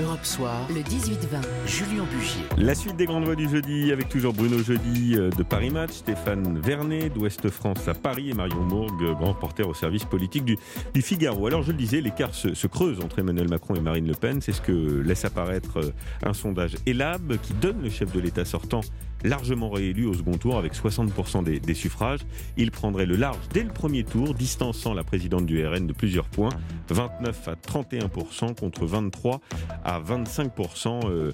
[0.00, 2.42] Europe Soir, le 18-20, Julien Bugier.
[2.56, 5.92] La suite des grandes voix du jeudi avec toujours Bruno Jeudi euh, de Paris Match,
[5.92, 10.56] Stéphane Vernet d'Ouest France à Paris et Marion Mourgue, grand reporter au service politique du,
[10.94, 11.46] du Figaro.
[11.46, 14.40] Alors je le disais, l'écart se, se, creuse entre Emmanuel Macron et Marine Le Pen.
[14.40, 15.92] C'est ce que laisse apparaître euh,
[16.22, 18.80] un sondage ELAB qui donne le chef de l'État sortant
[19.24, 22.20] largement réélu au second tour avec 60% des, suffrages.
[22.56, 26.28] Il prendrait le large dès le premier tour, distançant la présidente du RN de plusieurs
[26.28, 26.50] points,
[26.88, 29.40] 29 à 31% contre 23
[29.84, 31.32] à 25% euh,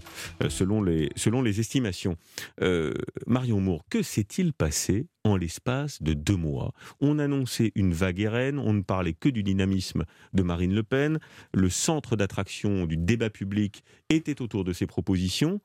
[0.48, 2.16] selon, les, selon les estimations.
[2.62, 2.92] Euh,
[3.26, 6.72] Marion Moore, que s'est-il passé en l'espace de deux mois?
[7.00, 11.18] On annonçait une vague RN, on ne parlait que du dynamisme de Marine Le Pen,
[11.54, 15.60] le centre d'attraction du débat public était autour de ces propositions,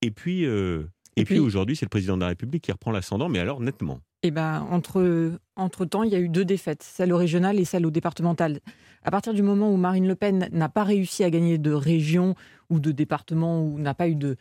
[0.00, 0.46] et puis...
[0.46, 0.84] Euh,
[1.16, 3.38] et, et, puis, puis aujourd'hui, c'est le président de la République qui reprend l'ascendant, mais
[3.38, 4.00] alors nettement.
[4.22, 7.64] Eh ben, entre, entre temps, il y a eu deux défaites, celle au régional et
[7.64, 8.60] celle au départemental.
[9.02, 12.36] À partir du moment où Marine Le Pen n'a pas réussi à gagner de région
[12.70, 14.36] ou de département, ou n'a pas eu de,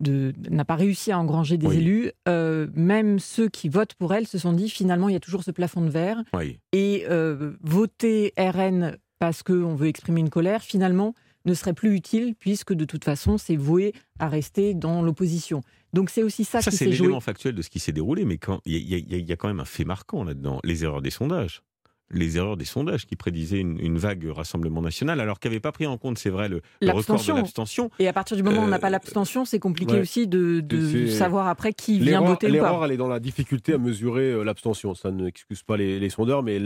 [0.00, 1.76] de n'a pas réussi à engranger des oui.
[1.76, 5.20] élus, euh, même ceux qui votent pour elle se sont dit finalement il y a
[5.20, 6.58] toujours ce plafond de verre oui.
[6.72, 11.14] et euh, voter RN parce qu'on veut exprimer une colère, finalement
[11.44, 15.62] ne serait plus utile puisque de toute façon c'est voué à rester dans l'opposition.
[15.92, 17.06] Donc c'est aussi ça, ça qui c'est s'est joué.
[17.06, 19.60] l'élément factuel de ce qui s'est déroulé, mais il y, y, y, a quand même
[19.60, 21.62] un fait marquant là-dedans, les erreurs des sondages
[22.12, 25.86] les erreurs des sondages qui prédisaient une, une vague Rassemblement national, alors qu'avait pas pris
[25.86, 27.90] en compte, c'est vrai, le, le record de l'abstention.
[27.98, 30.00] Et à partir du moment où on n'a pas l'abstention, c'est compliqué ouais.
[30.00, 32.54] aussi de, de savoir après qui vient voter ou pas.
[32.54, 34.94] L'erreur, elle est dans la difficulté à mesurer euh, l'abstention.
[34.94, 36.56] Ça n'excuse pas les, les, sondeurs, mais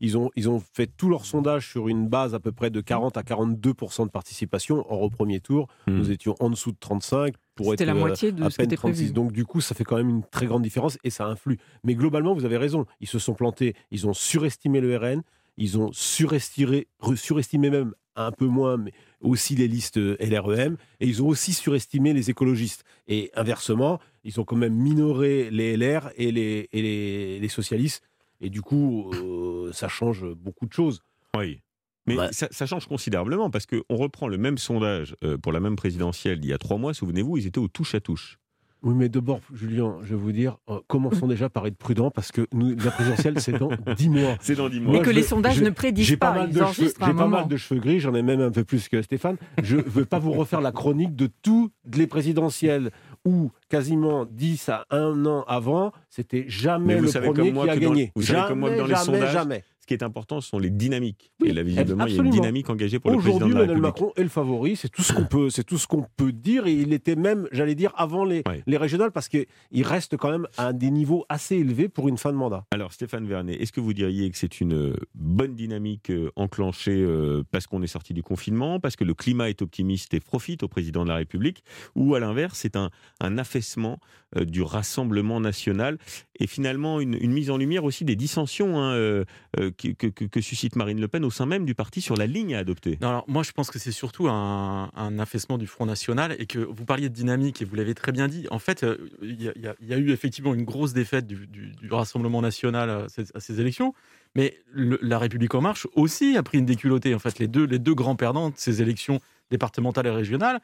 [0.00, 2.80] ils, ont, ils ont fait tous leurs sondages sur une base à peu près de
[2.80, 4.84] 40 à 42 de participation.
[4.88, 5.92] Or, au premier tour, mmh.
[5.92, 8.74] nous étions en dessous de 35 pour être la moitié de à ce peine qui
[8.74, 8.94] était 36.
[8.96, 9.12] prévu.
[9.12, 11.58] Donc du coup, ça fait quand même une très grande différence et ça influe.
[11.84, 12.86] Mais globalement, vous avez raison.
[13.00, 13.74] Ils se sont plantés.
[13.90, 15.22] Ils ont surestimé le RN.
[15.58, 20.76] Ils ont surestimé, surestimé même un peu moins, mais aussi les listes LREM.
[21.00, 22.84] Et ils ont aussi surestimé les écologistes.
[23.08, 28.02] Et inversement, ils ont quand même minoré les LR et les, et les, les socialistes.
[28.40, 31.02] Et du coup, euh, ça change beaucoup de choses.
[31.36, 31.60] Oui.
[32.06, 32.28] Mais ouais.
[32.32, 36.40] ça, ça, change considérablement parce qu'on reprend le même sondage euh, pour la même présidentielle
[36.42, 36.94] il y a trois mois.
[36.94, 38.38] Souvenez-vous, ils étaient au touche à touche.
[38.84, 42.32] Oui, mais d'abord, Julien, je vais vous dire, euh, commençons déjà par être prudents parce
[42.32, 44.36] que nous, la présidentielle, c'est dans 10 mois.
[44.40, 44.96] C'est dans 10 mois.
[44.96, 46.48] Et que les sondages je, ne prédisent pas.
[46.48, 49.36] J'ai pas mal de cheveux gris, j'en ai même un peu plus que Stéphane.
[49.62, 52.90] Je ne veux pas vous refaire la chronique de toutes les présidentielles
[53.24, 58.12] où quasiment 10 à 1 an avant, c'était jamais le premier qui a gagné.
[58.16, 59.64] Vous jamais, savez comme moi que dans les sondages, jamais.
[59.82, 61.32] Ce qui est important, ce sont les dynamiques.
[61.40, 62.06] Oui, et là, visiblement, absolument.
[62.06, 63.82] il y a une dynamique engagée pour le président de la Emmanuel République.
[63.82, 66.68] Macron est le favori, c'est tout ce qu'on peut, c'est tout ce qu'on peut dire.
[66.68, 68.62] Et il était même, j'allais dire, avant les, Ouais.
[68.68, 69.46] les régionales, parce qu'il
[69.82, 72.64] reste quand même à des niveaux assez élevés pour une fin de mandat.
[72.70, 77.02] Alors, Stéphane Vernet, est-ce que vous diriez que c'est une euh, bonne dynamique euh, enclenchée
[77.02, 80.62] euh, parce qu'on est sorti du confinement, parce que le climat est optimiste et profite
[80.62, 81.64] au président de la République,
[81.96, 83.98] ou à l'inverse, c'est un, un affaissement
[84.46, 85.98] du rassemblement national
[86.40, 89.24] et finalement une, une mise en lumière aussi des dissensions hein, euh,
[89.72, 92.98] que, suscite Marine Le Pen au sein même du parti sur la ligne à adopter
[93.12, 96.84] alors, moi, je pense que c'est surtout un, affaissement du Front National et que vous
[96.84, 98.46] parliez de dynamique et vous l'avez très bien dit.
[98.50, 103.06] En fait, euh, il y, a- eu effectivement une grosse défaite du, Rassemblement National à
[103.08, 103.94] ces, élections,
[104.34, 107.14] mais la République En Marche aussi a pris une déculottée.
[107.14, 110.60] En fait, les deux, les deux grands perdants de ces élections départementales et régionales,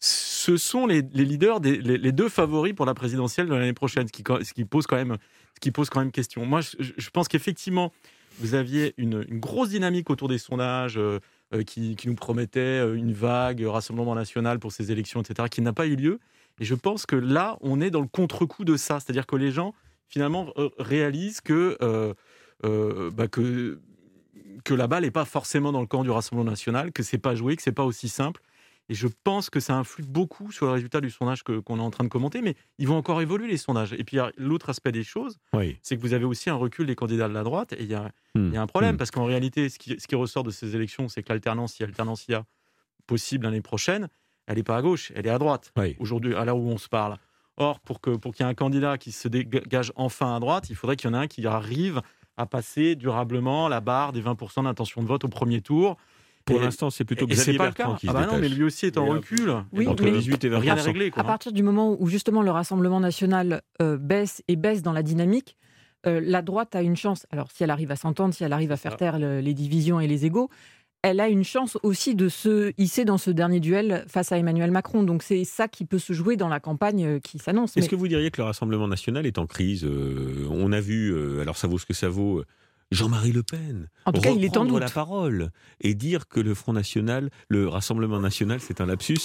[0.00, 4.12] ce sont les, leaders, des, les, deux favoris pour la présidentielle de l'année prochaine, ce
[4.12, 4.24] qui,
[4.54, 5.16] qui pose quand même,
[5.60, 6.44] qui pose quand même question.
[6.44, 7.92] Moi, je pense qu'effectivement,
[8.38, 11.20] vous aviez une, grosse dynamique autour des sondages euh,
[11.54, 15.72] euh, qui, nous promettaient euh, une vague Rassemblement national pour ces élections, etc., qui n'a
[15.72, 16.20] pas eu lieu.
[16.60, 19.00] Et je pense que là, on est dans le contre-coup de ça.
[19.00, 19.74] C'est-à-dire que les gens,
[20.08, 21.76] finalement, réalisent que,
[22.62, 23.80] bah, que,
[24.62, 27.34] que la balle n'est pas forcément dans le camp du Rassemblement national, que c'est pas
[27.34, 28.42] joué, que c'est pas aussi simple.
[28.88, 31.82] Et je pense que ça influe beaucoup sur le résultat du sondage que, qu'on est
[31.82, 33.92] en train de commenter, mais ils vont encore évoluer les sondages.
[33.92, 35.78] Et puis l'autre aspect des choses, oui.
[35.82, 37.94] c'est que vous avez aussi un recul des candidats de la droite, et il y
[37.94, 38.54] a, mmh.
[38.54, 38.98] y a un problème, mmh.
[38.98, 41.84] parce qu'en réalité, ce qui, ce qui, ressort de ces élections, c'est que l'alternance, si
[41.84, 42.44] alternance il y a
[43.06, 44.08] possible l'année prochaine,
[44.46, 45.96] elle n'est pas à gauche, elle est à droite, oui.
[45.98, 47.16] aujourd'hui, à l'heure où on se parle.
[47.56, 50.70] Or, pour, que, pour qu'il y ait un candidat qui se dégage enfin à droite,
[50.70, 52.00] il faudrait qu'il y en ait un qui arrive
[52.36, 55.96] à passer durablement la barre des 20% d'intention de vote au premier tour.
[56.44, 58.86] Pour l'instant, c'est plutôt Xavier pas Bertrand qui ah se bah non, mais lui aussi
[58.86, 59.54] est en et recul.
[59.72, 61.10] Oui, entre mais 18 et 20 rien n'est réglé.
[61.10, 64.92] Quoi, à partir du moment où justement le Rassemblement national euh, baisse et baisse dans
[64.92, 65.56] la dynamique,
[66.06, 67.26] euh, la droite a une chance.
[67.30, 70.00] Alors, si elle arrive à s'entendre, si elle arrive à faire taire le, les divisions
[70.00, 70.50] et les égaux,
[71.02, 74.70] elle a une chance aussi de se hisser dans ce dernier duel face à Emmanuel
[74.70, 75.02] Macron.
[75.02, 77.76] Donc c'est ça qui peut se jouer dans la campagne euh, qui s'annonce.
[77.76, 77.90] Est-ce mais...
[77.90, 81.40] que vous diriez que le Rassemblement national est en crise euh, On a vu, euh,
[81.40, 82.44] alors ça vaut ce que ça vaut,
[82.92, 83.88] Jean-Marie Le Pen.
[84.06, 84.80] En tout cas, il est en doute.
[84.80, 85.50] la parole
[85.80, 89.16] et dire que le Front National, le Rassemblement National, c'est un lapsus,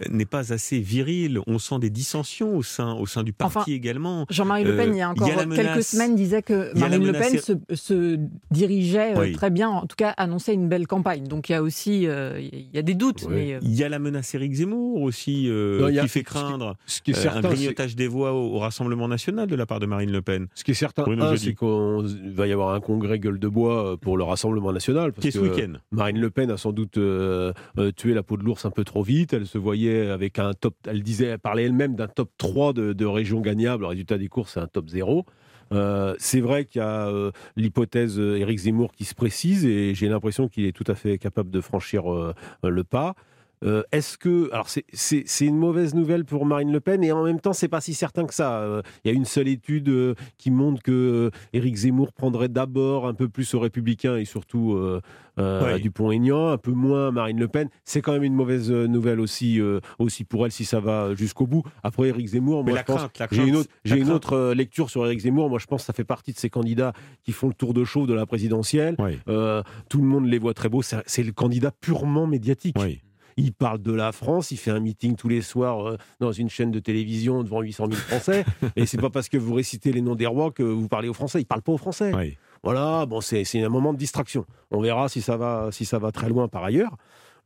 [0.00, 1.38] euh, n'est pas assez viril.
[1.46, 4.26] On sent des dissensions au sein, au sein du parti Enfin, également.
[4.30, 6.42] Jean-Marie Le Pen, Euh, il y a il encore y a la quelques semaines, disait
[6.42, 8.18] que Marine Le Pen se, se
[8.50, 9.32] dirigeait euh, Oui.
[9.32, 11.24] très bien, en tout cas annonçait une belle campagne.
[11.28, 13.24] Donc il y a aussi euh, il y a des doutes.
[13.28, 13.34] Oui.
[13.34, 16.08] Mais, euh, Il y a la menace Éric Zemmour aussi, euh, Non, a- qui fait
[16.08, 19.46] ce qui- craindre Ce qui est euh, un grignotage des voix au, au Rassemblement National
[19.46, 20.46] de la part de Marine Le Pen.
[20.54, 21.04] ce qui est certain,
[21.36, 25.12] c'est qu'il va y avoir un congrès gueule de bois euh, pour le Rassemblement national.
[25.12, 28.14] Parce Qui est ce que week-end Marine Le Pen a sans doute euh, euh, tué
[28.14, 29.32] la peau de l'ours un peu trop vite.
[29.32, 32.92] Elle se voyait avec un top, elle disait, elle parlait elle-même d'un top 3 de,
[32.92, 33.82] de régions gagnables.
[33.82, 35.24] Le résultat des courses, c'est un top 0.
[35.72, 40.08] Euh, c'est vrai qu'il y a euh, l'hypothèse Éric Zemmour qui se précise et j'ai
[40.08, 43.14] l'impression qu'il est tout à fait capable de franchir euh, le pas.
[43.62, 47.40] Euh, Est-ce que alors c'est- une mauvaise nouvelle pour Marine Le Pen et en même
[47.40, 48.60] temps c'est pas si certain que ça.
[48.60, 52.48] Euh, Il y a une seule étude euh, qui montre que euh, Éric Zemmour prendrait
[52.48, 55.00] d'abord un peu plus aux Républicains et surtout euh,
[55.38, 57.68] euh, à Dupont-Aignan, un peu moins Marine Le Pen.
[57.84, 61.14] C'est quand même une mauvaise euh, nouvelle aussi euh, aussi pour elle si ça va
[61.14, 61.62] jusqu'au bout.
[61.82, 65.48] Après Éric Zemmour, Mais moi j'ai une autre, une autre euh, lecture sur Éric Zemmour.
[65.50, 66.92] Moi je pense que ça fait partie de ces candidats
[67.24, 68.96] qui font le tour de chauffe de la présidentielle.
[68.98, 70.82] Oui, Euh, tout le monde les voit très beaux.
[70.82, 72.76] C'est c'est le candidat purement médiatique.
[72.78, 73.00] oui.
[73.36, 76.48] Il parle de la France, il fait un meeting tous les soirs euh, dans une
[76.48, 78.44] chaîne de télévision devant 800 000 Français.
[78.76, 81.14] et c'est pas parce que vous récitez les noms des rois que vous parlez aux
[81.14, 81.40] Français.
[81.40, 82.12] Il parle pas aux Français.
[82.14, 82.36] oui.
[82.64, 84.46] Voilà, bon, c'est c'est un moment de distraction.
[84.70, 86.96] On verra si ça va, si ça va très loin par ailleurs.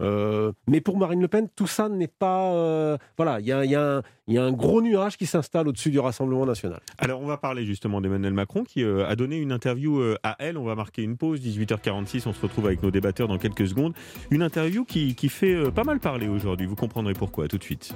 [0.01, 2.53] Euh, mais pour Marine Le Pen, tout ça n'est pas.
[2.53, 4.03] euh, voilà, il y a,
[4.43, 6.81] un- gros nuage qui s'installe au-dessus du Rassemblement national.
[6.99, 10.59] Alors, on va parler justement d'Emmanuel Macron qui euh, a donné une interview à elle.
[10.59, 12.29] On va marquer une pause, 18h46.
[12.29, 13.95] On se retrouve avec nos débatteurs dans quelques secondes.
[14.31, 16.67] Une interview qui, fait pas mal parler aujourd'hui.
[16.67, 17.49] Vous comprendrez pourquoi.
[17.49, 17.95] Tout de suite.